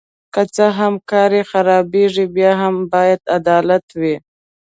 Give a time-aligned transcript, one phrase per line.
[0.33, 4.15] که څه هم کار یې خرابیږي بیا هم باید عدالت وي.